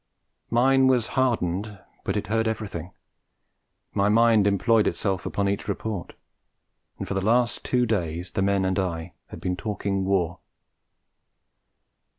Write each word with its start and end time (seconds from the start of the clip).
Mine 0.49 0.87
was 0.87 1.09
hardened, 1.13 1.77
but 2.03 2.17
it 2.17 2.25
heard 2.25 2.47
everything; 2.47 2.89
my 3.93 4.09
mind 4.09 4.47
employed 4.47 4.87
itself 4.87 5.27
on 5.37 5.47
each 5.47 5.67
report; 5.67 6.13
and 6.97 7.07
for 7.07 7.13
the 7.13 7.21
last 7.21 7.63
two 7.63 7.85
days 7.85 8.31
the 8.31 8.41
men 8.41 8.65
and 8.65 8.79
I 8.79 9.13
had 9.27 9.39
been 9.39 9.55
talking 9.55 10.03
War. 10.03 10.39